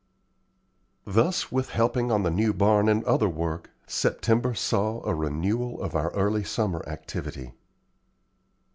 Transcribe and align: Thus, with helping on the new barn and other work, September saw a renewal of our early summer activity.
Thus, 1.05 1.51
with 1.51 1.69
helping 1.69 2.11
on 2.11 2.23
the 2.23 2.31
new 2.31 2.55
barn 2.55 2.89
and 2.89 3.03
other 3.03 3.29
work, 3.29 3.69
September 3.85 4.55
saw 4.55 5.03
a 5.05 5.13
renewal 5.13 5.79
of 5.79 5.93
our 5.95 6.09
early 6.15 6.43
summer 6.43 6.81
activity. 6.87 7.51